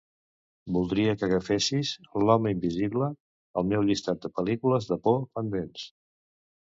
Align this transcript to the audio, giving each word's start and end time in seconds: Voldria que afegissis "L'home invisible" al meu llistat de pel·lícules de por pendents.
Voldria 0.77 1.13
que 1.23 1.27
afegissis 1.37 1.91
"L'home 2.23 2.53
invisible" 2.55 3.09
al 3.61 3.69
meu 3.75 3.87
llistat 3.91 4.25
de 4.25 4.33
pel·lícules 4.39 4.89
de 4.93 4.99
por 5.09 5.21
pendents. 5.39 5.85